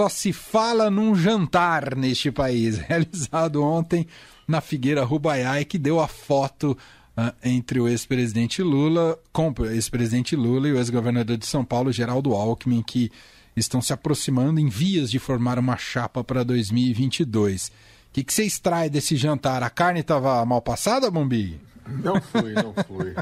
só 0.00 0.08
se 0.08 0.32
fala 0.32 0.88
num 0.88 1.14
jantar 1.14 1.94
neste 1.94 2.32
país, 2.32 2.78
realizado 2.88 3.62
ontem 3.62 4.06
na 4.48 4.62
Figueira 4.62 5.04
Rubaiá, 5.04 5.62
que 5.62 5.76
deu 5.76 6.00
a 6.00 6.08
foto 6.08 6.70
uh, 7.18 7.34
entre 7.44 7.78
o 7.78 7.86
ex-presidente 7.86 8.62
Lula, 8.62 9.18
com 9.30 9.52
o 9.58 9.66
ex-presidente 9.66 10.34
Lula 10.34 10.68
e 10.68 10.72
o 10.72 10.78
ex-governador 10.78 11.36
de 11.36 11.44
São 11.44 11.62
Paulo, 11.62 11.92
Geraldo 11.92 12.32
Alckmin, 12.32 12.80
que 12.80 13.12
estão 13.54 13.82
se 13.82 13.92
aproximando 13.92 14.58
em 14.58 14.70
vias 14.70 15.10
de 15.10 15.18
formar 15.18 15.58
uma 15.58 15.76
chapa 15.76 16.24
para 16.24 16.42
2022. 16.44 17.68
O 17.68 17.72
que, 18.14 18.24
que 18.24 18.32
você 18.32 18.44
extrai 18.44 18.88
desse 18.88 19.16
jantar? 19.16 19.62
A 19.62 19.68
carne 19.68 20.00
estava 20.00 20.42
mal 20.46 20.62
passada, 20.62 21.10
Bombi? 21.10 21.60
Não 21.86 22.18
fui, 22.22 22.54
não 22.54 22.72
fui. 22.86 23.14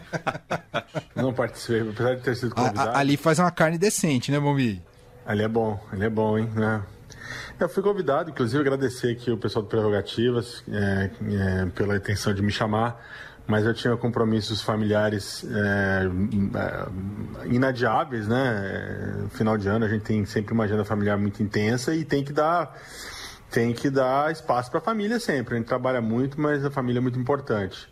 não 1.16 1.34
participei, 1.34 1.80
apesar 1.80 2.14
de 2.14 2.22
ter 2.22 2.36
sido 2.36 2.54
convidado. 2.54 2.90
A, 2.90 2.98
ali 3.00 3.16
faz 3.16 3.40
uma 3.40 3.50
carne 3.50 3.78
decente, 3.78 4.30
né, 4.30 4.38
Bombi? 4.38 4.80
Ali 5.28 5.42
é 5.42 5.48
bom, 5.48 5.78
ali 5.92 6.06
é 6.06 6.08
bom, 6.08 6.38
hein? 6.38 6.50
Né? 6.54 6.82
Eu 7.60 7.68
fui 7.68 7.82
convidado, 7.82 8.30
inclusive 8.30 8.62
agradecer 8.62 9.12
aqui 9.12 9.30
o 9.30 9.36
pessoal 9.36 9.62
do 9.62 9.68
Prerrogativas 9.68 10.64
é, 10.72 11.10
é, 11.22 11.66
pela 11.66 11.98
intenção 11.98 12.32
de 12.32 12.40
me 12.40 12.50
chamar, 12.50 12.98
mas 13.46 13.66
eu 13.66 13.74
tinha 13.74 13.94
compromissos 13.94 14.62
familiares 14.62 15.44
é, 15.44 16.08
é 17.44 17.46
inadiáveis, 17.46 18.26
né? 18.26 19.26
Final 19.32 19.58
de 19.58 19.68
ano 19.68 19.84
a 19.84 19.88
gente 19.88 20.02
tem 20.02 20.24
sempre 20.24 20.54
uma 20.54 20.64
agenda 20.64 20.82
familiar 20.82 21.18
muito 21.18 21.42
intensa 21.42 21.94
e 21.94 22.06
tem 22.06 22.24
que 22.24 22.32
dar 22.32 22.74
tem 23.50 23.74
que 23.74 23.90
dar 23.90 24.32
espaço 24.32 24.70
para 24.70 24.78
a 24.78 24.82
família 24.82 25.20
sempre. 25.20 25.56
A 25.56 25.58
gente 25.58 25.66
trabalha 25.66 26.00
muito, 26.00 26.40
mas 26.40 26.64
a 26.64 26.70
família 26.70 27.00
é 27.00 27.02
muito 27.02 27.18
importante. 27.18 27.86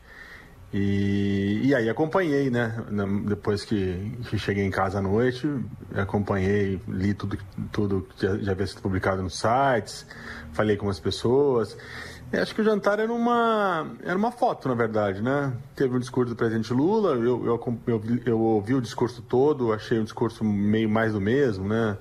E, 0.73 1.61
e 1.65 1.75
aí 1.75 1.88
acompanhei, 1.88 2.51
né? 2.51 2.84
Depois 3.27 3.65
que, 3.65 4.12
que 4.29 4.38
cheguei 4.38 4.65
em 4.65 4.70
casa 4.70 4.98
à 4.98 5.02
noite, 5.02 5.48
acompanhei, 5.95 6.80
li 6.89 7.15
tudo, 7.15 7.39
tudo 7.73 8.06
que 8.16 8.27
já, 8.27 8.37
já 8.39 8.52
havia 8.52 8.66
sido 8.66 8.83
publicado 8.83 9.23
nos 9.23 9.39
sites, 9.39 10.06
falei 10.52 10.77
com 10.77 10.89
as 10.89 10.98
pessoas. 10.98 11.77
Acho 12.33 12.55
que 12.55 12.61
o 12.61 12.65
jantar 12.65 12.98
era 12.98 13.12
uma, 13.12 13.87
era 14.03 14.19
uma 14.19 14.33
foto, 14.33 14.69
na 14.69 14.75
verdade, 14.75 15.22
né? 15.22 15.53
Teve 15.77 15.97
um 15.97 16.00
discurso 16.00 16.34
do 16.34 16.37
presidente 16.37 16.72
Lula, 16.72 17.12
eu, 17.12 17.47
eu, 17.47 17.81
eu, 17.87 18.03
eu 18.27 18.41
ouvi 18.41 18.75
o 18.75 18.81
discurso 18.81 19.22
todo, 19.22 19.72
achei 19.72 20.00
um 20.00 20.05
discurso 20.05 20.42
meio 20.42 20.91
mais 20.91 21.12
do 21.12 21.20
mesmo, 21.20 21.69
né? 21.69 21.97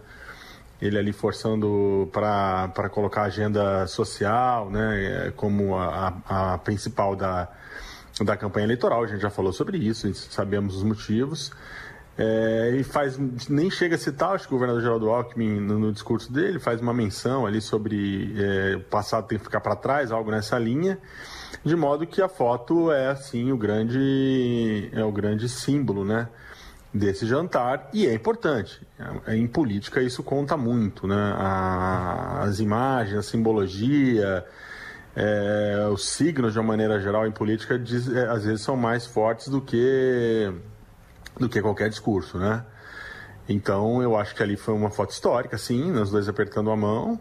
Ele 0.81 0.97
ali 0.97 1.13
forçando 1.13 2.09
para 2.11 2.89
colocar 2.89 3.21
a 3.21 3.25
agenda 3.25 3.85
social, 3.85 4.71
né? 4.71 5.31
Como 5.35 5.77
a, 5.77 6.21
a, 6.27 6.53
a 6.53 6.57
principal 6.57 7.15
da 7.15 7.47
da 8.23 8.37
campanha 8.37 8.65
eleitoral, 8.65 9.03
a 9.03 9.07
gente 9.07 9.21
já 9.21 9.29
falou 9.29 9.51
sobre 9.51 9.77
isso, 9.77 10.11
sabemos 10.13 10.75
os 10.75 10.83
motivos. 10.83 11.51
É, 12.17 12.77
e 12.79 12.83
faz, 12.83 13.17
nem 13.49 13.69
chega 13.69 13.95
a 13.95 13.97
citar, 13.97 14.35
acho 14.35 14.47
que 14.47 14.53
o 14.53 14.57
governador 14.57 14.81
Geraldo 14.81 15.09
Alckmin, 15.09 15.59
no, 15.59 15.77
no 15.77 15.91
discurso 15.91 16.31
dele, 16.31 16.59
faz 16.59 16.79
uma 16.79 16.93
menção 16.93 17.45
ali 17.45 17.59
sobre 17.59 18.33
é, 18.41 18.77
o 18.77 18.79
passado 18.81 19.27
tem 19.27 19.37
que 19.37 19.43
ficar 19.43 19.59
para 19.59 19.75
trás, 19.75 20.13
algo 20.13 20.31
nessa 20.31 20.57
linha, 20.57 20.97
de 21.63 21.75
modo 21.75 22.07
que 22.07 22.21
a 22.21 22.29
foto 22.29 22.89
é, 22.89 23.07
assim, 23.07 23.51
o 23.51 23.57
grande, 23.57 24.89
é 24.93 25.03
o 25.03 25.11
grande 25.11 25.49
símbolo, 25.49 26.05
né? 26.05 26.29
desse 26.95 27.25
jantar 27.25 27.89
e 27.93 28.07
é 28.07 28.13
importante. 28.13 28.81
É, 29.27 29.35
em 29.35 29.45
política 29.45 30.01
isso 30.01 30.23
conta 30.23 30.55
muito, 30.55 31.05
né? 31.05 31.33
A, 31.35 32.43
as 32.43 32.59
imagens, 32.59 33.17
a 33.17 33.21
simbologia, 33.21 34.45
é, 35.15 35.87
os 35.89 36.09
signos, 36.09 36.53
de 36.53 36.59
uma 36.59 36.67
maneira 36.67 36.99
geral, 36.99 37.25
em 37.25 37.31
política, 37.31 37.79
diz, 37.79 38.11
é, 38.11 38.27
às 38.27 38.43
vezes 38.43 38.61
são 38.61 38.75
mais 38.75 39.05
fortes 39.05 39.47
do 39.47 39.61
que, 39.61 40.51
do 41.39 41.47
que 41.47 41.61
qualquer 41.61 41.89
discurso, 41.89 42.37
né? 42.37 42.65
Então, 43.47 44.01
eu 44.01 44.17
acho 44.17 44.35
que 44.35 44.43
ali 44.43 44.57
foi 44.57 44.73
uma 44.73 44.89
foto 44.89 45.11
histórica, 45.11 45.57
sim, 45.57 45.91
nós 45.91 46.09
dois 46.09 46.27
apertando 46.27 46.69
a 46.69 46.75
mão. 46.75 47.19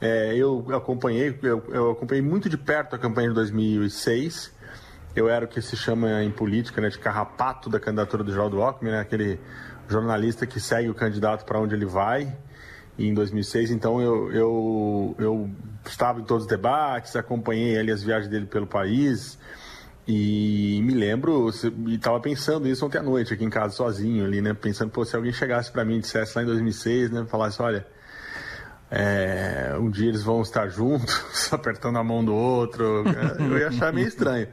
É, 0.00 0.36
eu 0.36 0.64
acompanhei, 0.74 1.36
eu, 1.42 1.64
eu, 1.68 1.90
acompanhei 1.90 2.22
muito 2.22 2.48
de 2.48 2.58
perto 2.58 2.94
a 2.94 2.98
campanha 2.98 3.28
de 3.28 3.34
2006. 3.34 4.52
Eu 5.16 5.28
era 5.28 5.44
o 5.44 5.48
que 5.48 5.60
se 5.62 5.76
chama 5.76 6.22
em 6.22 6.30
política, 6.30 6.80
né, 6.80 6.88
de 6.88 6.98
carrapato 6.98 7.70
da 7.70 7.80
candidatura 7.80 8.22
do 8.22 8.30
Geraldo 8.30 8.60
Alckmin, 8.62 8.90
né, 8.90 9.00
aquele 9.00 9.40
jornalista 9.88 10.46
que 10.46 10.60
segue 10.60 10.88
o 10.90 10.94
candidato 10.94 11.44
para 11.44 11.58
onde 11.58 11.74
ele 11.74 11.86
vai 11.86 12.36
em 12.98 13.12
2006, 13.12 13.70
então 13.70 14.00
eu, 14.00 14.32
eu, 14.32 15.16
eu 15.18 15.50
estava 15.84 16.20
em 16.20 16.24
todos 16.24 16.44
os 16.44 16.48
debates, 16.48 17.16
acompanhei 17.16 17.78
ali 17.78 17.90
as 17.90 18.02
viagens 18.02 18.28
dele 18.28 18.46
pelo 18.46 18.66
país 18.66 19.38
e 20.06 20.80
me 20.84 20.94
lembro, 20.94 21.50
e 21.86 21.94
estava 21.94 22.20
pensando 22.20 22.68
isso 22.68 22.84
ontem 22.84 22.98
à 22.98 23.02
noite 23.02 23.32
aqui 23.32 23.44
em 23.44 23.50
casa 23.50 23.74
sozinho 23.74 24.24
ali, 24.24 24.40
né, 24.40 24.52
pensando, 24.54 24.90
pô, 24.90 25.04
se 25.04 25.16
alguém 25.16 25.32
chegasse 25.32 25.72
para 25.72 25.84
mim 25.84 25.96
e 25.96 26.00
dissesse 26.00 26.36
lá 26.36 26.42
em 26.42 26.46
2006, 26.46 27.10
né, 27.10 27.26
falasse, 27.26 27.60
olha, 27.60 27.86
é, 28.90 29.74
um 29.80 29.90
dia 29.90 30.08
eles 30.08 30.22
vão 30.22 30.42
estar 30.42 30.68
juntos, 30.68 31.24
apertando 31.52 31.98
a 31.98 32.04
mão 32.04 32.24
do 32.24 32.34
outro, 32.34 33.04
eu 33.38 33.58
ia 33.58 33.68
achar 33.68 33.92
meio 33.92 34.06
estranho. 34.06 34.46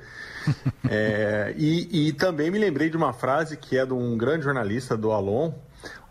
É, 0.89 1.53
e, 1.57 2.07
e 2.07 2.13
também 2.13 2.49
me 2.49 2.57
lembrei 2.57 2.89
de 2.89 2.97
uma 2.97 3.13
frase 3.13 3.55
que 3.55 3.77
é 3.77 3.85
de 3.85 3.93
um 3.93 4.17
grande 4.17 4.45
jornalista, 4.45 4.97
do 4.97 5.11
Alon, 5.11 5.53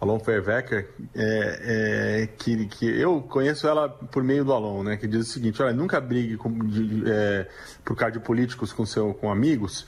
Alon 0.01 0.19
Fairwecker, 0.19 0.89
é, 1.15 2.23
é, 2.23 2.27
que, 2.39 2.67
que 2.67 2.87
eu 2.87 3.21
conheço 3.23 3.69
ela 3.69 3.89
por 3.89 4.23
meio 4.23 4.45
do 4.45 4.53
Alon, 4.53 4.83
né, 4.83 4.97
que 4.97 5.07
diz 5.07 5.29
o 5.29 5.31
seguinte, 5.31 5.63
olha, 5.63 5.73
nunca 5.73 6.01
brigue 6.01 6.37
com, 6.37 6.51
de, 6.67 7.05
é, 7.07 7.47
por 7.85 7.97
causa 7.97 8.13
de 8.13 8.21
políticos 8.21 8.73
com, 8.73 8.87
seu, 8.87 9.13
com 9.15 9.31
amigos, 9.31 9.87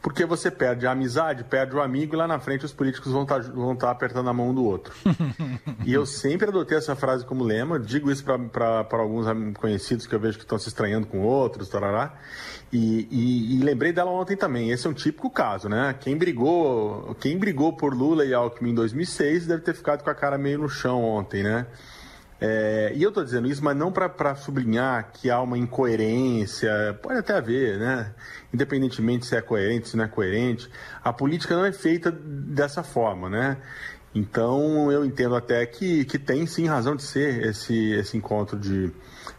porque 0.00 0.24
você 0.24 0.50
perde 0.50 0.86
a 0.86 0.92
amizade, 0.92 1.44
perde 1.44 1.74
o 1.74 1.80
amigo 1.80 2.14
e 2.14 2.16
lá 2.16 2.26
na 2.26 2.38
frente 2.38 2.64
os 2.64 2.72
políticos 2.72 3.12
vão 3.12 3.22
estar 3.22 3.42
tá, 3.42 3.50
vão 3.50 3.76
tá 3.76 3.90
apertando 3.90 4.28
a 4.28 4.32
mão 4.32 4.54
do 4.54 4.64
outro. 4.64 4.94
e 5.84 5.92
eu 5.92 6.06
sempre 6.06 6.48
adotei 6.48 6.78
essa 6.78 6.94
frase 6.94 7.24
como 7.24 7.44
lema, 7.44 7.78
digo 7.78 8.10
isso 8.10 8.24
para 8.24 8.86
alguns 8.92 9.26
conhecidos 9.58 10.06
que 10.06 10.14
eu 10.14 10.20
vejo 10.20 10.38
que 10.38 10.44
estão 10.44 10.58
se 10.58 10.68
estranhando 10.68 11.06
com 11.06 11.20
outros, 11.20 11.68
tarará, 11.68 12.14
e, 12.72 13.06
e, 13.10 13.56
e, 13.56 13.62
lembrei 13.62 13.92
dela 13.92 14.10
ontem 14.10 14.36
também. 14.36 14.70
Esse 14.70 14.86
é 14.86 14.90
um 14.90 14.94
típico 14.94 15.30
caso, 15.30 15.68
né? 15.68 15.94
Quem 16.00 16.16
brigou, 16.16 17.16
quem 17.20 17.38
brigou 17.38 17.72
por 17.76 17.94
Lula 17.94 18.24
e 18.24 18.34
Alckmin 18.34 18.70
em 18.70 18.74
2006 18.74 19.46
deve 19.46 19.62
ter 19.62 19.74
ficado 19.74 20.02
com 20.02 20.10
a 20.10 20.14
cara 20.14 20.36
meio 20.36 20.58
no 20.58 20.68
chão 20.68 21.02
ontem, 21.04 21.42
né? 21.42 21.66
É, 22.38 22.92
e 22.94 23.02
eu 23.02 23.08
estou 23.08 23.24
dizendo 23.24 23.48
isso, 23.48 23.64
mas 23.64 23.76
não 23.76 23.90
para 23.90 24.34
sublinhar 24.34 25.10
que 25.12 25.30
há 25.30 25.40
uma 25.40 25.56
incoerência, 25.56 26.98
pode 27.02 27.18
até 27.18 27.34
haver, 27.34 27.78
né? 27.78 28.14
Independentemente 28.52 29.24
se 29.24 29.34
é 29.34 29.40
coerente, 29.40 29.88
se 29.88 29.96
não 29.96 30.04
é 30.04 30.08
coerente, 30.08 30.70
a 31.02 31.12
política 31.12 31.56
não 31.56 31.64
é 31.64 31.72
feita 31.72 32.10
dessa 32.10 32.82
forma, 32.82 33.30
né? 33.30 33.56
Então 34.14 34.90
eu 34.92 35.04
entendo 35.04 35.34
até 35.34 35.64
que, 35.64 36.04
que 36.04 36.18
tem 36.18 36.46
sim 36.46 36.66
razão 36.66 36.94
de 36.94 37.02
ser 37.02 37.46
esse, 37.46 37.92
esse 37.92 38.16
encontro 38.16 38.58
de, 38.58 38.90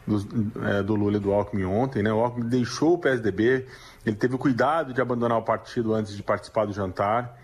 do, 0.05 0.65
é, 0.65 0.81
do 0.81 0.95
Lula 0.95 1.17
e 1.17 1.19
do 1.19 1.31
Alckmin 1.31 1.65
ontem, 1.65 2.01
né? 2.01 2.11
O 2.11 2.19
Alckmin 2.19 2.47
deixou 2.47 2.95
o 2.95 2.97
PSDB, 2.97 3.65
ele 4.05 4.15
teve 4.15 4.35
o 4.35 4.37
cuidado 4.39 4.93
de 4.93 5.01
abandonar 5.01 5.37
o 5.37 5.43
partido 5.43 5.93
antes 5.93 6.15
de 6.15 6.23
participar 6.23 6.65
do 6.65 6.73
jantar. 6.73 7.37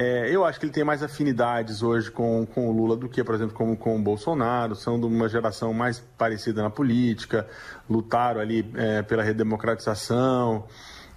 É, 0.00 0.30
eu 0.30 0.44
acho 0.44 0.60
que 0.60 0.66
ele 0.66 0.72
tem 0.72 0.84
mais 0.84 1.02
afinidades 1.02 1.82
hoje 1.82 2.08
com, 2.08 2.46
com 2.46 2.68
o 2.68 2.72
Lula 2.72 2.96
do 2.96 3.08
que, 3.08 3.24
por 3.24 3.34
exemplo, 3.34 3.52
com, 3.52 3.74
com 3.74 3.96
o 3.96 3.98
Bolsonaro. 4.00 4.76
São 4.76 4.96
de 4.98 5.04
uma 5.04 5.28
geração 5.28 5.74
mais 5.74 5.98
parecida 6.16 6.62
na 6.62 6.70
política, 6.70 7.48
lutaram 7.90 8.40
ali 8.40 8.70
é, 8.76 9.02
pela 9.02 9.24
redemocratização. 9.24 10.68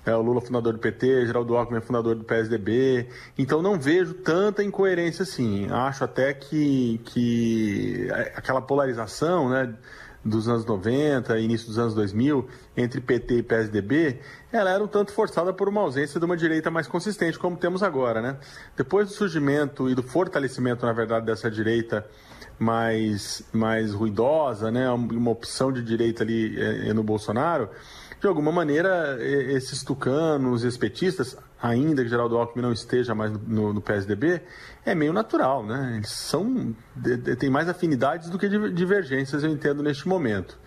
É, 0.03 0.15
o 0.15 0.21
Lula 0.23 0.41
fundador 0.41 0.73
do 0.73 0.79
PT, 0.79 1.27
Geraldo 1.27 1.55
Alckmin 1.55 1.77
é 1.77 1.81
fundador 1.81 2.15
do 2.15 2.23
PSDB. 2.23 3.07
Então 3.37 3.61
não 3.61 3.79
vejo 3.79 4.15
tanta 4.15 4.63
incoerência 4.63 5.21
assim. 5.21 5.69
Acho 5.69 6.03
até 6.03 6.33
que, 6.33 6.99
que 7.05 8.07
aquela 8.35 8.63
polarização, 8.63 9.47
né? 9.47 9.75
Dos 10.23 10.47
anos 10.47 10.65
90, 10.65 11.37
início 11.39 11.67
dos 11.67 11.79
anos 11.79 11.93
2000, 11.95 12.47
entre 12.77 13.01
PT 13.01 13.37
e 13.37 13.43
PSDB, 13.43 14.19
ela 14.51 14.69
era 14.69 14.83
um 14.83 14.87
tanto 14.87 15.11
forçada 15.11 15.51
por 15.51 15.67
uma 15.67 15.81
ausência 15.81 16.19
de 16.19 16.25
uma 16.25 16.37
direita 16.37 16.69
mais 16.69 16.87
consistente, 16.87 17.39
como 17.39 17.57
temos 17.57 17.81
agora, 17.81 18.21
né? 18.21 18.37
Depois 18.77 19.07
do 19.07 19.13
surgimento 19.13 19.89
e 19.89 19.95
do 19.95 20.03
fortalecimento, 20.03 20.85
na 20.85 20.93
verdade, 20.93 21.25
dessa 21.25 21.49
direita 21.49 22.05
mais, 22.59 23.43
mais 23.51 23.93
ruidosa, 23.93 24.69
né? 24.69 24.89
Uma 24.91 25.31
opção 25.31 25.71
de 25.71 25.81
direita 25.81 26.23
ali 26.23 26.55
é, 26.61 26.93
no 26.93 27.03
Bolsonaro, 27.03 27.69
de 28.21 28.27
alguma 28.27 28.51
maneira, 28.51 29.17
esses 29.19 29.83
tucanos, 29.83 30.63
esses 30.63 30.77
petistas, 30.77 31.35
ainda 31.59 32.03
que 32.03 32.09
Geraldo 32.09 32.37
Alckmin 32.37 32.61
não 32.61 32.71
esteja 32.71 33.15
mais 33.15 33.31
no, 33.31 33.73
no 33.73 33.81
PSDB, 33.81 34.43
é 34.85 34.93
meio 34.93 35.11
natural, 35.11 35.65
né? 35.65 35.93
Eles 35.95 36.11
são 36.11 36.75
têm 37.39 37.49
mais 37.49 37.67
afinidades 37.67 38.29
do 38.29 38.37
que 38.37 38.47
divergências, 38.47 39.43
eu 39.43 39.49
entendo 39.49 39.81
neste 39.81 40.07
momento. 40.07 40.59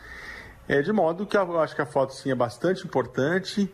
É 0.66 0.82
de 0.82 0.92
modo 0.92 1.24
que 1.24 1.36
eu 1.36 1.60
acho 1.60 1.76
que 1.76 1.82
a 1.82 1.86
foto 1.86 2.12
sim 2.12 2.32
é 2.32 2.34
bastante 2.34 2.84
importante 2.84 3.72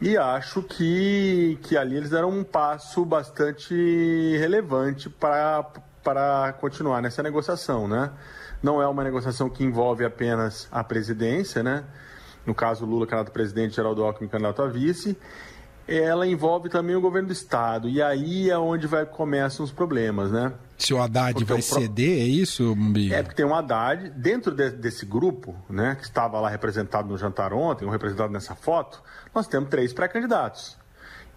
e 0.00 0.16
acho 0.16 0.62
que, 0.62 1.58
que 1.62 1.76
ali 1.76 1.96
eles 1.96 2.08
deram 2.08 2.30
um 2.30 2.42
passo 2.42 3.04
bastante 3.04 3.74
relevante 4.38 5.10
para 5.10 6.54
continuar 6.60 7.02
nessa 7.02 7.22
negociação, 7.22 7.86
né? 7.86 8.10
Não 8.62 8.80
é 8.80 8.86
uma 8.86 9.04
negociação 9.04 9.50
que 9.50 9.62
envolve 9.62 10.02
apenas 10.02 10.66
a 10.72 10.82
presidência, 10.82 11.62
né? 11.62 11.84
No 12.46 12.54
caso 12.54 12.84
Lula 12.84 13.06
candidato 13.06 13.28
a 13.28 13.32
presidente, 13.32 13.76
Geraldo 13.76 14.02
Alckmin 14.04 14.28
candidato 14.28 14.62
a 14.62 14.66
vice, 14.66 15.16
ela 15.86 16.26
envolve 16.26 16.68
também 16.68 16.94
o 16.94 17.00
governo 17.00 17.28
do 17.28 17.32
estado. 17.32 17.88
E 17.88 18.00
aí 18.00 18.50
é 18.50 18.58
onde 18.58 18.86
vai, 18.86 19.04
começam 19.04 19.64
os 19.64 19.72
problemas, 19.72 20.30
né? 20.30 20.52
Se 20.78 20.94
o 20.94 21.00
Haddad 21.00 21.34
porque 21.34 21.52
vai 21.52 21.60
o 21.60 21.62
ceder, 21.62 22.20
é 22.20 22.24
isso, 22.24 22.74
Mumbi? 22.74 23.12
É, 23.12 23.22
porque 23.22 23.36
tem 23.36 23.44
um 23.44 23.54
Haddad, 23.54 24.10
dentro 24.10 24.54
de, 24.54 24.70
desse 24.70 25.04
grupo, 25.06 25.54
né, 25.68 25.96
que 25.96 26.04
estava 26.04 26.40
lá 26.40 26.48
representado 26.48 27.08
no 27.08 27.16
jantar 27.16 27.52
ontem, 27.52 27.84
um 27.84 27.90
representado 27.90 28.32
nessa 28.32 28.54
foto, 28.54 29.02
nós 29.34 29.46
temos 29.46 29.68
três 29.68 29.92
pré-candidatos. 29.92 30.76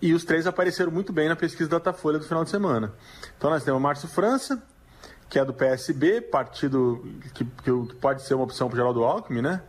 E 0.01 0.13
os 0.13 0.24
três 0.24 0.46
apareceram 0.46 0.92
muito 0.92 1.13
bem 1.13 1.30
na 1.30 1.36
pesquisa 1.36 1.69
Datafolha 1.69 2.19
do 2.19 2.25
final 2.25 2.44
de 2.44 2.50
semana. 2.50 2.94
Então 3.38 3.50
nós 3.50 3.63
temos 3.63 3.80
o 3.80 3.84
Márcio 3.84 4.08
França, 4.08 4.62
que 5.30 5.40
é 5.40 5.46
do 5.46 5.54
PSB, 5.54 6.22
partido 6.22 7.04
que, 7.34 7.46
que 7.46 7.96
pode 7.96 8.24
ser 8.24 8.36
uma 8.36 8.44
opção 8.44 8.68
para 8.68 8.75
o 8.75 8.78
Geraldo 8.78 9.04
Alckmin, 9.04 9.42
né? 9.42 9.62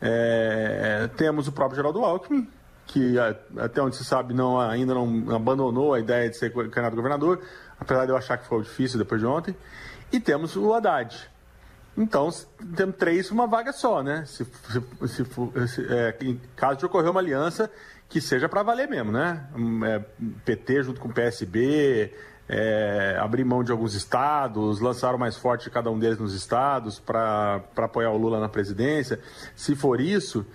É, 0.00 1.08
temos 1.16 1.48
o 1.48 1.52
próprio 1.52 1.76
Geraldo 1.76 2.04
Alckmin, 2.04 2.48
que 2.86 3.16
até 3.58 3.82
onde 3.82 3.96
se 3.96 4.04
sabe 4.04 4.32
não, 4.32 4.58
ainda 4.58 4.94
não 4.94 5.34
abandonou 5.34 5.94
a 5.94 6.00
ideia 6.00 6.30
de 6.30 6.36
ser 6.36 6.52
candidato 6.52 6.96
governador, 6.96 7.40
apesar 7.78 8.06
de 8.06 8.12
eu 8.12 8.16
achar 8.16 8.38
que 8.38 8.46
foi 8.46 8.62
difícil 8.62 8.98
depois 8.98 9.20
de 9.20 9.26
ontem. 9.26 9.56
E 10.10 10.18
temos 10.18 10.56
o 10.56 10.72
Haddad. 10.72 11.30
Então, 11.96 12.30
temos 12.76 12.96
três 12.96 13.30
uma 13.30 13.46
vaga 13.46 13.72
só, 13.72 14.02
né? 14.02 14.24
Se, 14.24 14.44
se, 14.44 15.24
se, 15.66 15.86
é, 15.92 16.16
em 16.22 16.40
caso 16.54 16.78
de 16.78 16.86
ocorrer 16.86 17.10
uma 17.10 17.20
aliança 17.20 17.70
que 18.08 18.20
seja 18.20 18.48
para 18.48 18.62
valer 18.62 18.88
mesmo, 18.88 19.10
né? 19.12 19.48
É, 19.84 19.98
PT 20.44 20.84
junto 20.84 21.00
com 21.00 21.10
PSB, 21.10 22.14
é, 22.48 23.18
abrir 23.20 23.44
mão 23.44 23.62
de 23.62 23.70
alguns 23.70 23.94
estados, 23.94 24.80
lançaram 24.80 25.18
mais 25.18 25.36
forte 25.36 25.68
cada 25.68 25.90
um 25.90 25.98
deles 25.98 26.18
nos 26.18 26.34
estados 26.34 26.98
para 26.98 27.62
apoiar 27.76 28.10
o 28.10 28.16
Lula 28.16 28.40
na 28.40 28.48
presidência. 28.48 29.20
Se 29.54 29.76
for 29.76 30.00
isso, 30.00 30.46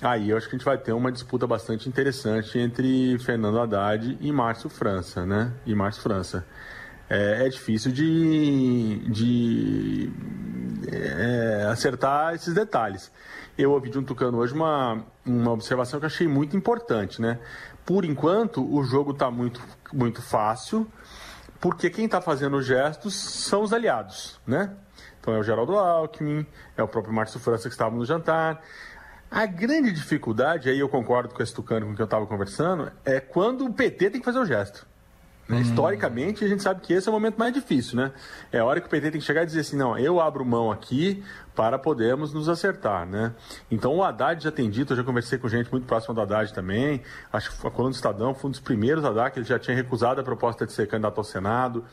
aí 0.00 0.30
eu 0.30 0.36
acho 0.36 0.48
que 0.48 0.56
a 0.56 0.58
gente 0.58 0.64
vai 0.64 0.78
ter 0.78 0.92
uma 0.92 1.12
disputa 1.12 1.46
bastante 1.46 1.88
interessante 1.88 2.58
entre 2.58 3.18
Fernando 3.18 3.60
Haddad 3.60 4.16
e 4.20 4.32
Márcio 4.32 4.70
França, 4.70 5.26
né? 5.26 5.52
E 5.66 5.74
Márcio 5.74 6.02
França. 6.02 6.46
É, 7.10 7.46
é 7.46 7.48
difícil 7.50 7.92
de, 7.92 9.04
de 9.10 10.10
é, 10.90 11.66
acertar 11.70 12.34
esses 12.34 12.54
detalhes. 12.54 13.12
Eu 13.56 13.72
ouvi 13.72 13.90
de 13.90 13.98
um 13.98 14.02
tucano 14.02 14.38
hoje 14.38 14.54
uma, 14.54 15.04
uma 15.24 15.52
observação 15.52 16.00
que 16.00 16.06
achei 16.06 16.26
muito 16.26 16.56
importante, 16.56 17.20
né? 17.20 17.38
Por 17.84 18.04
enquanto, 18.04 18.64
o 18.64 18.82
jogo 18.82 19.12
está 19.12 19.30
muito, 19.30 19.60
muito 19.92 20.22
fácil, 20.22 20.86
porque 21.64 21.88
quem 21.88 22.04
está 22.04 22.20
fazendo 22.20 22.58
os 22.58 22.66
gestos 22.66 23.14
são 23.14 23.62
os 23.62 23.72
aliados, 23.72 24.38
né? 24.46 24.76
Então 25.18 25.32
é 25.32 25.38
o 25.38 25.42
Geraldo 25.42 25.78
Alckmin, 25.78 26.46
é 26.76 26.82
o 26.82 26.86
próprio 26.86 27.14
Márcio 27.14 27.40
França 27.40 27.70
que 27.70 27.74
estava 27.74 27.96
no 27.96 28.04
jantar. 28.04 28.60
A 29.30 29.46
grande 29.46 29.90
dificuldade, 29.90 30.68
aí 30.68 30.78
eu 30.78 30.90
concordo 30.90 31.34
com 31.34 31.42
esse 31.42 31.54
tucano 31.54 31.86
com 31.86 31.94
que 31.94 32.02
eu 32.02 32.04
estava 32.04 32.26
conversando, 32.26 32.92
é 33.02 33.18
quando 33.18 33.64
o 33.64 33.72
PT 33.72 34.10
tem 34.10 34.20
que 34.20 34.26
fazer 34.26 34.40
o 34.40 34.44
gesto. 34.44 34.86
Hum. 35.48 35.60
Historicamente, 35.60 36.42
a 36.42 36.48
gente 36.48 36.62
sabe 36.62 36.80
que 36.80 36.92
esse 36.92 37.06
é 37.06 37.10
o 37.10 37.14
momento 37.14 37.36
mais 37.36 37.52
difícil, 37.52 37.96
né? 37.96 38.12
É 38.50 38.60
a 38.60 38.64
hora 38.64 38.80
que 38.80 38.86
o 38.86 38.90
PT 38.90 39.10
tem 39.10 39.20
que 39.20 39.26
chegar 39.26 39.42
e 39.42 39.46
dizer 39.46 39.60
assim, 39.60 39.76
não, 39.76 39.98
eu 39.98 40.20
abro 40.20 40.44
mão 40.44 40.72
aqui 40.72 41.22
para 41.54 41.78
podermos 41.78 42.32
nos 42.32 42.48
acertar, 42.48 43.06
né? 43.06 43.32
Então 43.70 43.94
o 43.94 44.02
Haddad 44.02 44.42
já 44.42 44.50
tem 44.50 44.70
dito, 44.70 44.92
eu 44.92 44.96
já 44.96 45.04
conversei 45.04 45.38
com 45.38 45.46
gente 45.48 45.70
muito 45.70 45.86
próxima 45.86 46.14
do 46.14 46.20
Haddad 46.22 46.52
também, 46.54 47.02
acho 47.32 47.50
que 47.50 47.66
a 47.66 47.70
coluna 47.70 47.92
do 47.92 47.96
Estadão 47.96 48.34
foi 48.34 48.48
um 48.48 48.50
dos 48.52 48.60
primeiros 48.60 49.04
Haddad 49.04 49.32
que 49.32 49.38
ele 49.38 49.46
já 49.46 49.58
tinha 49.58 49.76
recusado 49.76 50.20
a 50.20 50.24
proposta 50.24 50.66
de 50.66 50.72
ser 50.72 50.88
candidato 50.88 51.18
ao 51.18 51.24
Senado. 51.24 51.84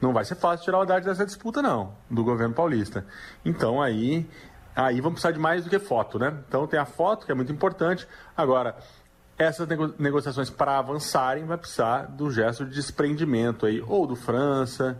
Não 0.00 0.12
vai 0.12 0.24
ser 0.24 0.34
fácil 0.34 0.64
tirar 0.64 0.78
o 0.78 0.82
Haddad 0.82 1.06
dessa 1.06 1.24
disputa, 1.24 1.62
não, 1.62 1.94
do 2.10 2.24
governo 2.24 2.54
paulista. 2.54 3.06
Então 3.44 3.80
aí, 3.80 4.28
aí 4.74 5.00
vamos 5.00 5.20
precisar 5.20 5.30
de 5.30 5.38
mais 5.38 5.62
do 5.62 5.70
que 5.70 5.78
foto, 5.78 6.18
né? 6.18 6.34
Então 6.48 6.66
tem 6.66 6.80
a 6.80 6.84
foto, 6.84 7.24
que 7.24 7.30
é 7.30 7.34
muito 7.34 7.52
importante. 7.52 8.06
Agora, 8.36 8.76
essas 9.38 9.68
nego 9.68 9.94
negociações 9.98 10.50
para 10.50 10.78
avançarem 10.78 11.44
vai 11.44 11.58
precisar 11.58 12.06
do 12.06 12.30
gesto 12.30 12.64
de 12.64 12.74
desprendimento 12.74 13.66
aí, 13.66 13.82
ou 13.86 14.06
do 14.06 14.16
França, 14.16 14.98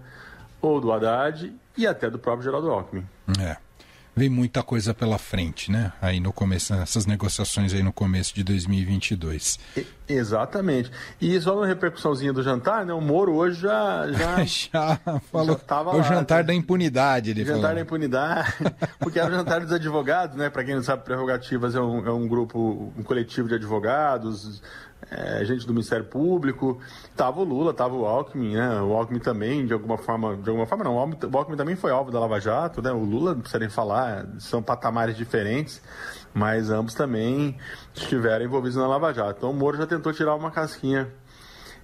ou 0.61 0.81
do 0.81 0.93
Haddad 0.93 1.55
e 1.77 1.87
até 1.87 2.11
do 2.11 2.19
próprio 2.19 2.45
Geraldo 2.45 2.71
Alckmin. 2.71 3.07
É 3.41 3.66
vem 4.17 4.31
muita 4.31 4.63
coisa 4.63 4.95
pela 4.95 5.19
frente, 5.19 5.71
né? 5.71 5.93
Aí 6.01 6.19
no 6.19 6.33
começo, 6.33 6.73
essas 6.73 7.05
negociações 7.05 7.75
aí 7.75 7.83
no 7.83 7.93
começo 7.93 8.35
de 8.35 8.43
2022. 8.43 9.59
E, 9.77 9.87
exatamente. 10.09 10.91
E 11.21 11.39
só 11.39 11.55
uma 11.55 11.67
repercussãozinha 11.67 12.33
do 12.33 12.43
jantar, 12.43 12.87
né? 12.87 12.95
O 12.95 13.01
Moro 13.01 13.35
hoje 13.35 13.61
já 13.61 14.11
já, 14.11 14.43
já 14.45 15.21
falou. 15.31 15.61
Já 15.69 15.83
o 15.83 15.97
lá, 15.99 16.03
jantar 16.03 16.39
né? 16.39 16.45
da 16.45 16.55
impunidade, 16.55 17.31
ele 17.31 17.45
jantar 17.45 17.61
falou. 17.61 17.75
da 17.75 17.81
impunidade, 17.83 18.55
porque 18.99 19.19
é 19.19 19.27
o 19.27 19.31
jantar 19.31 19.61
dos 19.61 19.73
advogados, 19.73 20.35
né? 20.35 20.49
Para 20.49 20.65
quem 20.65 20.75
não 20.75 20.83
sabe, 20.83 21.05
prerrogativas 21.05 21.75
é 21.75 21.81
um, 21.81 22.07
é 22.07 22.11
um 22.11 22.27
grupo, 22.27 22.91
um 22.97 23.03
coletivo 23.03 23.49
de 23.49 23.57
advogados 23.57 24.63
é, 25.11 25.45
gente 25.45 25.67
do 25.67 25.73
Ministério 25.73 26.05
Público, 26.05 26.81
tava 27.15 27.41
o 27.41 27.45
Lula, 27.45 27.73
tava 27.73 27.95
o 27.95 28.05
Alckmin, 28.05 28.55
né? 28.57 28.81
O 28.81 28.93
Alckmin 28.93 29.21
também, 29.21 29.65
de 29.65 29.73
alguma 29.73 29.97
forma, 29.97 30.37
de 30.37 30.49
alguma 30.49 30.67
forma 30.67 30.85
não, 30.85 30.97
o 30.97 31.37
Alckmin 31.37 31.57
também 31.57 31.77
foi 31.77 31.93
alvo 31.93 32.11
da 32.11 32.19
Lava 32.19 32.41
Jato, 32.41 32.83
né? 32.83 32.91
O 32.91 33.05
Lula, 33.05 33.35
não 33.35 33.41
precisa 33.41 33.61
nem 33.61 33.69
falar, 33.69 34.27
são 34.39 34.63
patamares 34.63 35.17
diferentes, 35.17 35.81
mas 36.35 36.71
ambos 36.71 36.95
também 36.95 37.57
estiveram 37.95 38.45
envolvidos 38.45 38.77
na 38.77 38.87
Lava 38.87 39.13
Jato. 39.13 39.39
Então 39.39 39.51
o 39.51 39.55
Moro 39.55 39.77
já 39.77 39.87
tentou 39.87 40.13
tirar 40.13 40.35
uma 40.35 40.51
casquinha 40.51 41.09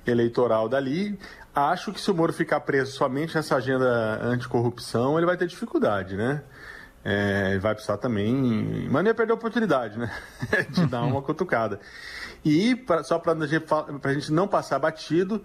eleitoral 0.07 0.69
dali. 0.69 1.19
Acho 1.55 1.93
que 1.93 2.01
se 2.01 2.11
o 2.11 2.15
Moro 2.15 2.33
ficar 2.33 2.61
preso 2.61 2.93
somente 2.93 3.35
nessa 3.35 3.57
agenda 3.57 4.21
anticorrupção, 4.23 5.17
ele 5.17 5.27
vai 5.27 5.37
ter 5.37 5.47
dificuldade, 5.47 6.17
né? 6.17 6.43
É, 7.05 7.59
vai 7.59 7.75
precisar 7.75 7.97
também. 7.97 8.89
Mas 8.91 9.03
não 9.03 9.11
ia 9.11 9.15
perder 9.15 9.33
a 9.33 9.35
oportunidade, 9.35 9.99
né? 9.99 10.11
de 10.71 10.87
dar 10.87 11.03
uma 11.03 11.23
cutucada. 11.23 11.81
E, 12.45 12.75
pra, 12.75 13.03
só 13.03 13.19
para 13.19 13.35
a 13.35 14.15
gente 14.15 14.33
não 14.33 14.47
passar 14.47 14.79
batido, 14.79 15.43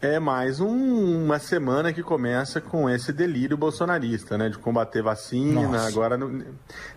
é 0.00 0.18
mais 0.18 0.60
um, 0.60 1.24
uma 1.24 1.38
semana 1.38 1.92
que 1.92 2.02
começa 2.02 2.60
com 2.60 2.88
esse 2.88 3.12
delírio 3.12 3.56
bolsonarista, 3.56 4.36
né? 4.36 4.48
De 4.48 4.58
combater 4.58 5.02
vacina, 5.02 5.62
Nossa. 5.62 5.88
agora, 5.88 6.16
no, 6.16 6.44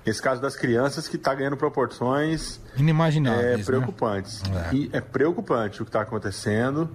nesse 0.06 0.22
caso 0.22 0.42
das 0.42 0.56
crianças, 0.56 1.08
que 1.08 1.16
está 1.16 1.34
ganhando 1.34 1.58
proporções 1.58 2.60
inimagináveis. 2.76 3.46
É, 3.46 3.58
né? 3.58 3.64
preocupantes. 3.64 4.44
Né? 4.44 4.70
É. 4.72 4.76
E 4.76 4.90
é 4.94 5.02
preocupante 5.02 5.82
o 5.82 5.86
que 5.86 5.90
está 5.90 6.02
acontecendo. 6.02 6.90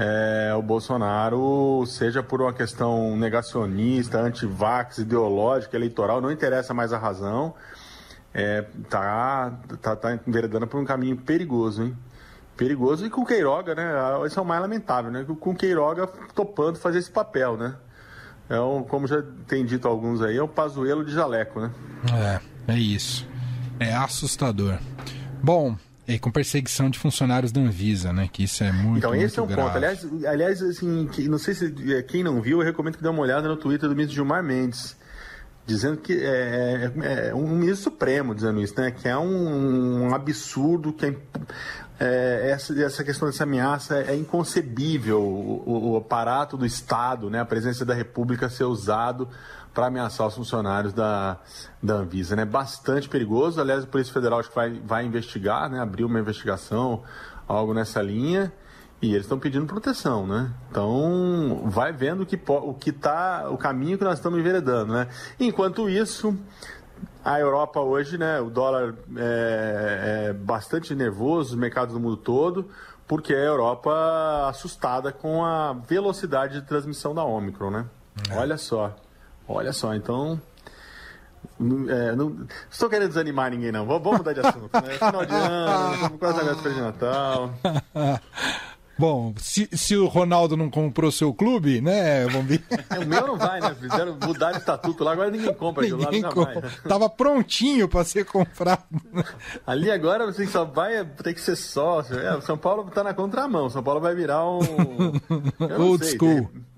É, 0.00 0.54
o 0.54 0.62
Bolsonaro, 0.62 1.84
seja 1.86 2.22
por 2.22 2.40
uma 2.40 2.52
questão 2.52 3.16
negacionista, 3.16 4.20
anti-vax, 4.20 4.98
ideológica, 4.98 5.76
eleitoral, 5.76 6.20
não 6.20 6.30
interessa 6.30 6.72
mais 6.72 6.92
a 6.92 6.98
razão 6.98 7.54
é, 8.38 8.62
tá, 8.88 9.52
tá, 9.80 9.96
tá 9.96 10.18
enveredando 10.26 10.66
por 10.66 10.80
um 10.80 10.84
caminho 10.84 11.16
perigoso, 11.16 11.82
hein? 11.82 11.96
Perigoso 12.56 13.06
e 13.06 13.10
com 13.10 13.24
Queiroga, 13.24 13.74
né? 13.74 13.84
Esse 14.26 14.38
é 14.38 14.42
o 14.42 14.44
mais 14.44 14.60
lamentável, 14.60 15.10
né? 15.10 15.24
Com 15.40 15.54
Queiroga 15.54 16.06
topando 16.34 16.78
fazer 16.78 16.98
esse 16.98 17.10
papel, 17.10 17.56
né? 17.56 17.74
É 18.48 18.60
um, 18.60 18.82
como 18.82 19.06
já 19.06 19.22
tem 19.46 19.64
dito 19.64 19.86
alguns 19.86 20.22
aí, 20.22 20.36
é 20.36 20.42
o 20.42 20.48
pazuelo 20.48 21.04
de 21.04 21.12
jaleco, 21.12 21.60
né? 21.60 21.70
É, 22.66 22.72
é 22.72 22.78
isso. 22.78 23.28
É 23.78 23.94
assustador. 23.94 24.78
Bom, 25.42 25.76
e 26.08 26.18
com 26.18 26.30
perseguição 26.30 26.88
de 26.88 26.98
funcionários 26.98 27.52
da 27.52 27.60
Anvisa, 27.60 28.12
né? 28.12 28.28
Que 28.32 28.44
isso 28.44 28.64
é 28.64 28.72
muito 28.72 28.98
Então, 28.98 29.14
esse 29.14 29.38
muito 29.38 29.40
é 29.40 29.42
um 29.42 29.46
grave. 29.46 29.62
ponto. 29.62 29.76
Aliás, 29.76 30.24
aliás 30.26 30.62
assim, 30.62 31.08
não 31.28 31.38
sei 31.38 31.54
se 31.54 31.74
é, 31.92 32.02
quem 32.02 32.22
não 32.24 32.40
viu, 32.40 32.60
eu 32.60 32.64
recomendo 32.64 32.96
que 32.96 33.02
dê 33.02 33.08
uma 33.08 33.20
olhada 33.20 33.46
no 33.46 33.56
Twitter 33.56 33.88
do 33.88 33.94
ministro 33.94 34.14
Gilmar 34.16 34.42
Mendes 34.42 34.96
dizendo 35.66 35.98
que 35.98 36.14
é, 36.14 36.90
é, 36.96 37.28
é, 37.28 37.34
um 37.34 37.46
ministro 37.48 37.90
supremo 37.90 38.34
dizendo 38.34 38.58
isso, 38.62 38.74
né? 38.80 38.90
Que 38.90 39.06
é 39.06 39.18
um, 39.18 40.06
um 40.06 40.14
absurdo, 40.14 40.94
que 40.94 41.04
é, 41.04 41.14
é, 42.00 42.50
essa, 42.52 42.80
essa 42.80 43.02
questão 43.02 43.28
dessa 43.28 43.42
ameaça 43.42 43.98
é 43.98 44.14
inconcebível 44.14 45.20
o, 45.20 45.92
o, 45.92 45.96
aparato 45.96 46.56
do 46.56 46.64
Estado, 46.64 47.28
né? 47.28 47.40
A 47.40 47.44
presença 47.44 47.84
da 47.84 47.92
República 47.92 48.48
ser 48.48 48.64
usado 48.64 49.28
para 49.74 49.86
ameaçar 49.86 50.26
os 50.26 50.34
funcionários 50.34 50.92
da, 50.92 51.38
da 51.82 51.94
Anvisa, 51.94 52.36
né? 52.36 52.44
Bastante 52.44 53.08
perigoso. 53.08 53.60
Aliás, 53.60 53.82
a 53.82 53.86
Polícia 53.86 54.12
Federal 54.12 54.38
acho 54.38 54.48
que 54.48 54.54
vai, 54.54 54.70
vai 54.84 55.04
investigar, 55.04 55.68
né? 55.68 55.80
Abrir 55.80 56.04
uma 56.04 56.20
investigação, 56.20 57.02
algo 57.48 57.74
nessa 57.74 58.00
linha. 58.00 58.52
E 59.00 59.10
eles 59.10 59.22
estão 59.22 59.38
pedindo 59.38 59.64
proteção, 59.66 60.26
né? 60.26 60.50
Então, 60.70 61.62
vai 61.66 61.92
vendo 61.92 62.26
que, 62.26 62.38
o 62.48 62.74
que 62.74 62.90
tá, 62.90 63.48
o 63.48 63.56
caminho 63.56 63.96
que 63.96 64.02
nós 64.02 64.18
estamos 64.18 64.38
enveredando, 64.38 64.92
né? 64.92 65.08
Enquanto 65.38 65.88
isso, 65.88 66.36
a 67.24 67.38
Europa 67.38 67.80
hoje, 67.80 68.16
né? 68.16 68.40
O 68.40 68.50
dólar 68.50 68.94
é, 69.16 70.28
é 70.28 70.32
bastante 70.32 70.94
nervoso, 70.94 71.50
os 71.50 71.58
mercados 71.58 71.94
do 71.94 72.00
mundo 72.00 72.16
todo, 72.16 72.68
porque 73.06 73.34
a 73.34 73.38
Europa 73.38 74.46
assustada 74.48 75.12
com 75.12 75.44
a 75.44 75.72
velocidade 75.72 76.60
de 76.60 76.66
transmissão 76.66 77.14
da 77.14 77.24
Omicron, 77.24 77.70
né? 77.70 77.86
É. 78.30 78.36
Olha 78.36 78.56
só, 78.56 78.94
olha 79.46 79.72
só, 79.72 79.94
então... 79.94 80.40
É, 81.88 82.14
não 82.14 82.46
estou 82.70 82.88
querendo 82.88 83.08
desanimar 83.08 83.50
ninguém, 83.50 83.72
não. 83.72 83.84
Vamos 83.84 84.18
mudar 84.18 84.32
de 84.32 84.40
assunto. 84.40 84.70
Né? 84.74 84.90
Final 84.90 85.26
de 85.26 85.34
ano, 85.34 86.18
quase 86.18 86.40
a 86.40 86.44
véspera 86.44 86.74
de 86.74 86.80
Natal. 86.80 87.50
Bom, 88.98 89.32
se, 89.38 89.68
se 89.72 89.96
o 89.96 90.06
Ronaldo 90.06 90.56
não 90.56 90.68
comprou 90.68 91.12
seu 91.12 91.32
clube, 91.32 91.80
né, 91.80 92.26
Bombi? 92.28 92.62
O 93.00 93.06
meu 93.06 93.26
não 93.28 93.36
vai, 93.38 93.60
né? 93.60 93.74
Fizeram 93.80 94.16
mudar 94.20 94.54
o 94.54 94.56
estatuto 94.56 95.04
lá, 95.04 95.12
agora 95.12 95.30
ninguém 95.30 95.54
compra 95.54 95.84
aquilo 95.84 95.98
Ninguém 96.02 96.22
lá, 96.22 96.32
compra. 96.32 96.60
vai. 96.60 96.70
Tava 96.88 97.08
prontinho 97.08 97.88
para 97.88 98.04
ser 98.04 98.24
comprado. 98.24 98.82
Ali 99.66 99.90
agora 99.90 100.26
você 100.26 100.46
só 100.46 100.64
vai 100.64 101.04
ter 101.04 101.32
que 101.34 101.40
ser 101.40 101.54
sócio. 101.56 102.18
É, 102.18 102.40
São 102.40 102.58
Paulo 102.58 102.90
tá 102.90 103.04
na 103.04 103.14
contramão. 103.14 103.70
São 103.70 103.82
Paulo 103.82 104.00
vai 104.00 104.14
virar 104.14 104.44
um. 104.48 104.58
Old 105.78 106.04
sei, 106.04 106.16
school. 106.16 106.48
tem- 106.50 106.68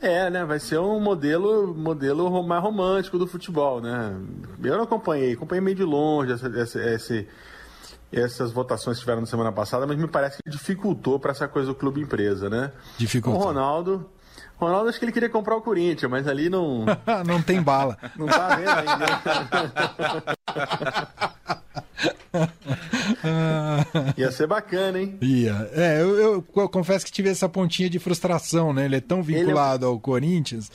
É, 0.00 0.30
né? 0.30 0.44
Vai 0.44 0.60
ser 0.60 0.78
um 0.78 1.00
modelo, 1.00 1.74
modelo 1.74 2.40
mais 2.44 2.62
romântico 2.62 3.18
do 3.18 3.26
futebol, 3.26 3.80
né? 3.80 4.14
Eu 4.62 4.76
não 4.76 4.84
acompanhei, 4.84 5.32
acompanhei 5.32 5.60
meio 5.60 5.76
de 5.76 5.82
longe 5.82 6.32
essa, 6.32 6.46
essa- 6.56 6.80
esse- 6.94 7.26
essas 8.12 8.50
votações 8.52 8.96
que 8.96 9.00
tiveram 9.02 9.20
na 9.20 9.26
semana 9.26 9.52
passada, 9.52 9.86
mas 9.86 9.96
me 9.98 10.08
parece 10.08 10.42
que 10.42 10.50
dificultou 10.50 11.18
para 11.20 11.32
essa 11.32 11.46
coisa 11.48 11.68
do 11.68 11.74
clube 11.74 12.00
empresa, 12.00 12.48
né? 12.48 12.72
Dificultou. 12.96 13.40
O 13.40 13.44
Ronaldo. 13.44 14.08
Ronaldo 14.56 14.88
acho 14.88 14.98
que 14.98 15.04
ele 15.04 15.12
queria 15.12 15.28
comprar 15.28 15.54
o 15.56 15.60
Corinthians, 15.62 16.10
mas 16.10 16.26
ali 16.26 16.48
não, 16.50 16.84
não 17.26 17.40
tem 17.40 17.62
bala. 17.62 17.96
não 18.16 18.26
tá 18.26 18.56
vendo 18.56 18.68
ainda. 18.70 19.06
Ia 24.16 24.30
ser 24.32 24.46
bacana, 24.46 24.98
hein? 25.00 25.16
Ia. 25.20 25.70
É, 25.72 26.00
eu, 26.02 26.16
eu- 26.18 26.44
eu 26.56 26.68
confesso 26.68 27.04
que 27.04 27.12
tive 27.12 27.28
essa 27.28 27.48
pontinha 27.48 27.88
de 27.88 27.98
frustração, 27.98 28.72
né? 28.72 28.84
Ele 28.84 28.96
é 28.96 29.00
tão 29.00 29.22
vinculado 29.22 29.86
ao 29.86 29.98
Corinthians 29.98 30.70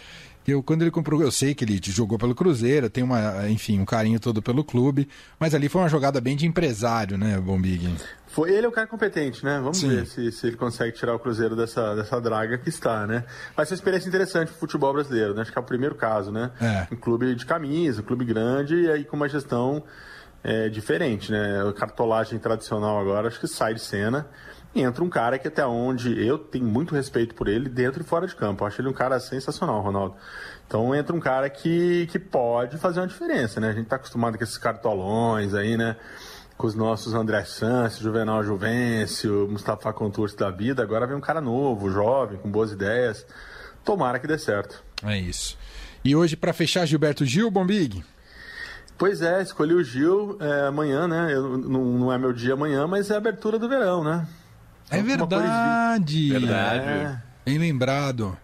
eu, 0.51 0.61
quando 0.61 0.81
ele 0.81 0.91
comprou, 0.91 1.21
eu 1.21 1.31
sei 1.31 1.53
que 1.53 1.63
ele 1.63 1.79
jogou 1.83 2.17
pelo 2.17 2.35
Cruzeiro, 2.35 2.89
tem 2.89 3.03
uma, 3.03 3.49
enfim, 3.49 3.79
um 3.79 3.85
carinho 3.85 4.19
todo 4.19 4.41
pelo 4.41 4.63
clube, 4.63 5.07
mas 5.39 5.55
ali 5.55 5.69
foi 5.69 5.81
uma 5.81 5.89
jogada 5.89 6.19
bem 6.19 6.35
de 6.35 6.45
empresário, 6.45 7.17
né, 7.17 7.39
Bombig? 7.39 7.95
Foi, 8.27 8.51
ele 8.51 8.65
é 8.65 8.69
um 8.69 8.71
cara 8.71 8.87
competente, 8.87 9.45
né? 9.45 9.59
Vamos 9.59 9.77
Sim. 9.77 9.89
ver 9.89 10.07
se, 10.07 10.31
se 10.31 10.47
ele 10.47 10.57
consegue 10.57 10.97
tirar 10.97 11.13
o 11.13 11.19
Cruzeiro 11.19 11.55
dessa, 11.55 11.95
dessa 11.95 12.19
draga 12.19 12.57
que 12.57 12.67
está, 12.67 13.05
né? 13.05 13.23
Vai 13.55 13.65
ser 13.65 13.73
uma 13.73 13.77
experiência 13.77 14.09
interessante 14.09 14.49
pro 14.49 14.57
futebol 14.57 14.91
brasileiro, 14.91 15.35
né? 15.35 15.43
Acho 15.43 15.51
que 15.51 15.57
é 15.57 15.61
o 15.61 15.65
primeiro 15.65 15.93
caso, 15.93 16.31
né? 16.31 16.49
É. 16.59 16.87
Um 16.91 16.95
clube 16.95 17.35
de 17.35 17.45
camisa, 17.45 18.01
um 18.01 18.03
clube 18.03 18.25
grande 18.25 18.75
e 18.75 18.89
aí 18.89 19.03
com 19.03 19.15
uma 19.15 19.29
gestão 19.29 19.83
é, 20.43 20.69
diferente, 20.69 21.31
né? 21.31 21.67
A 21.67 21.73
cartolagem 21.73 22.37
tradicional 22.37 22.99
agora 22.99 23.27
acho 23.27 23.39
que 23.39 23.47
sai 23.47 23.73
de 23.73 23.79
cena 23.79 24.27
e 24.75 24.81
entra 24.81 25.03
um 25.03 25.09
cara 25.09 25.37
que 25.37 25.47
até 25.47 25.65
onde 25.65 26.25
eu 26.25 26.37
tenho 26.37 26.65
muito 26.65 26.95
respeito 26.95 27.35
por 27.35 27.47
ele, 27.47 27.69
dentro 27.69 28.01
e 28.01 28.05
fora 28.05 28.27
de 28.27 28.35
campo. 28.35 28.63
Eu 28.63 28.67
acho 28.67 28.81
ele 28.81 28.89
um 28.89 28.93
cara 28.93 29.19
sensacional, 29.19 29.81
Ronaldo. 29.81 30.15
Então 30.67 30.93
entra 30.93 31.15
um 31.15 31.19
cara 31.19 31.49
que, 31.49 32.07
que 32.07 32.17
pode 32.17 32.77
fazer 32.77 32.99
uma 32.99 33.07
diferença, 33.07 33.59
né? 33.59 33.69
A 33.69 33.73
gente 33.73 33.87
tá 33.87 33.95
acostumado 33.95 34.37
com 34.37 34.43
esses 34.43 34.57
cartolões 34.57 35.53
aí, 35.53 35.77
né? 35.77 35.95
com 36.57 36.67
os 36.67 36.75
nossos 36.75 37.13
André 37.13 37.43
Santos, 37.45 37.97
Juvenal 37.97 38.43
Juvencio, 38.43 39.47
Mustafa 39.49 39.91
Contursi 39.91 40.37
da 40.37 40.51
vida. 40.51 40.83
Agora 40.83 41.07
vem 41.07 41.15
um 41.15 41.21
cara 41.21 41.41
novo, 41.41 41.91
jovem, 41.91 42.37
com 42.37 42.49
boas 42.49 42.71
ideias. 42.71 43.25
Tomara 43.83 44.19
que 44.19 44.27
dê 44.27 44.37
certo. 44.37 44.83
É 45.03 45.17
isso. 45.17 45.57
E 46.05 46.15
hoje, 46.15 46.35
para 46.35 46.53
fechar, 46.53 46.85
Gilberto 46.85 47.25
Gil, 47.25 47.49
Bombig? 47.49 48.03
Pois 48.97 49.21
é, 49.21 49.41
escolhi 49.41 49.73
o 49.73 49.83
Gil 49.83 50.37
é, 50.39 50.67
amanhã, 50.67 51.07
né? 51.07 51.33
Eu- 51.33 51.57
não, 51.57 51.83
não 51.85 52.13
é 52.13 52.17
meu 52.17 52.31
dia 52.31 52.53
amanhã, 52.53 52.87
mas 52.87 53.09
é 53.09 53.15
a 53.15 53.17
abertura 53.17 53.57
do 53.59 53.67
verão, 53.67 54.03
né? 54.03 54.27
É 54.89 54.97
Então, 54.99 55.27
verdade. 55.27 56.29
Verdade. 56.29 56.79
É, 56.85 57.17
Bem 57.45 57.57
lembrado. 57.57 58.37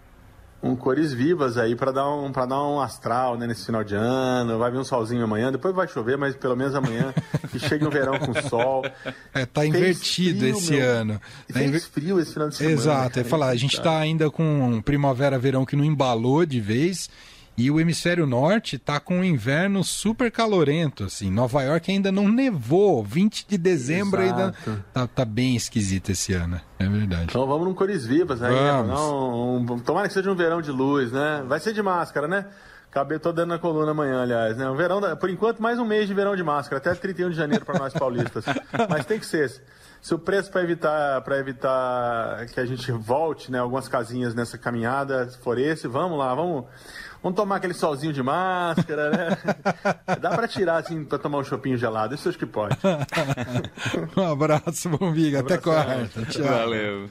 um 0.61 0.75
cores 0.75 1.13
vivas 1.13 1.57
aí 1.57 1.73
para 1.75 1.91
dar 1.91 2.09
um 2.09 2.31
para 2.33 2.45
dar 2.45 2.61
um 2.63 2.81
astral, 2.81 3.37
né, 3.37 3.47
nesse 3.47 3.65
final 3.65 3.83
de 3.83 3.95
ano. 3.95 4.57
Vai 4.57 4.71
vir 4.71 4.77
um 4.79 4.83
solzinho 4.83 5.23
amanhã, 5.23 5.51
depois 5.51 5.73
vai 5.73 5.87
chover, 5.87 6.17
mas 6.17 6.35
pelo 6.35 6.55
menos 6.57 6.73
amanhã 6.75 7.13
que 7.51 7.59
chegue 7.59 7.85
um 7.85 7.89
verão 7.89 8.17
com 8.19 8.33
sol. 8.49 8.83
É, 9.33 9.45
tá 9.45 9.61
Fez 9.61 9.73
invertido 9.75 10.39
frio, 10.39 10.57
esse 10.57 10.71
meu. 10.73 10.89
ano. 10.89 11.21
E 11.47 11.53
Tá 11.53 11.59
fez 11.59 11.69
inver- 11.69 11.81
frio 11.81 12.19
esse 12.19 12.33
final 12.33 12.49
de 12.49 12.55
semana. 12.55 12.75
Exato, 12.75 13.19
é 13.19 13.23
cara, 13.23 13.29
falar, 13.29 13.47
a 13.49 13.55
gente 13.55 13.77
está 13.77 13.97
ainda 13.99 14.29
com 14.29 14.43
um 14.43 14.81
primavera-verão 14.81 15.65
que 15.65 15.75
não 15.77 15.85
embalou 15.85 16.45
de 16.45 16.59
vez 16.59 17.09
e 17.59 17.69
o 17.69 17.79
hemisfério 17.79 18.25
norte 18.25 18.77
está 18.77 18.99
com 18.99 19.19
um 19.19 19.23
inverno 19.23 19.83
super 19.83 20.31
calorento, 20.31 21.03
assim. 21.03 21.29
Nova 21.29 21.61
York 21.61 21.91
ainda 21.91 22.11
não 22.11 22.27
nevou, 22.29 23.03
20 23.03 23.45
de 23.47 23.57
dezembro 23.57 24.21
ainda 24.21 24.55
Exato. 24.65 24.83
tá, 24.93 25.07
tá 25.07 25.25
bem 25.25 25.55
esquisito 25.55 26.11
esse 26.11 26.33
ano, 26.33 26.59
é 26.79 26.87
verdade. 26.87 27.25
Então 27.29 27.45
vamos 27.45 27.67
num 27.67 27.73
cores 27.73 28.05
vivas 28.05 28.41
aí. 28.41 28.53
Vamos. 28.55 28.87
Né? 28.87 28.93
Não, 28.95 29.55
um- 29.57 29.79
tomara 29.79 30.07
que 30.07 30.13
seja 30.13 30.31
um 30.31 30.35
verão 30.35 30.61
de 30.61 30.71
luz, 30.71 31.11
né? 31.11 31.43
Vai 31.47 31.59
ser 31.59 31.73
de 31.73 31.81
máscara, 31.81 32.27
né? 32.27 32.45
Acabei 32.91 33.19
tô 33.19 33.31
dando 33.31 33.49
na 33.49 33.59
coluna 33.59 33.91
amanhã, 33.91 34.23
aliás, 34.23 34.57
né? 34.57 34.67
Um 34.67 34.75
verão, 34.75 34.99
da- 34.99 35.15
por 35.15 35.29
enquanto, 35.29 35.61
mais 35.61 35.77
um 35.77 35.85
mês 35.85 36.07
de 36.07 36.13
verão 36.13 36.35
de 36.35 36.43
máscara, 36.43 36.77
até 36.77 36.93
31 36.95 37.29
de 37.29 37.35
janeiro 37.35 37.63
para 37.63 37.77
nós 37.77 37.93
paulistas. 37.93 38.43
Mas 38.89 39.05
tem 39.05 39.19
que 39.19 39.25
ser. 39.25 39.61
Se 40.01 40.13
o 40.15 40.17
preço 40.19 40.49
para 40.49 40.61
evitar 40.63 41.21
para 41.21 41.37
evitar 41.37 42.45
que 42.47 42.59
a 42.59 42.65
gente 42.65 42.91
volte, 42.91 43.51
né, 43.51 43.59
algumas 43.59 43.87
casinhas 43.87 44.33
nessa 44.33 44.57
caminhada 44.57 45.29
for 45.43 45.57
esse, 45.59 45.87
vamos 45.87 46.17
lá, 46.17 46.33
vamos 46.33 46.65
Vamos 47.21 47.35
tomar 47.35 47.57
aquele 47.57 47.73
solzinho 47.73 48.13
de 48.13 48.23
máscara, 48.23 49.09
né? 49.09 49.37
Dá 50.21 50.29
para 50.29 50.47
tirar 50.47 50.77
assim 50.77 51.03
para 51.03 51.17
tomar 51.19 51.39
um 51.39 51.43
chopinho 51.43 51.77
gelado, 51.77 52.15
isso 52.15 52.29
acho 52.29 52.37
que 52.37 52.45
pode. 52.45 52.77
um 54.15 54.31
abraço, 54.31 54.87
Bombiga, 54.87 55.41
até 55.41 55.57
quarta. 55.57 56.23
Tchau. 56.29 56.45
Valeu. 56.45 57.09